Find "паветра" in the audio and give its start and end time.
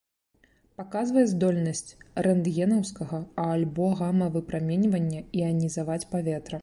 6.17-6.57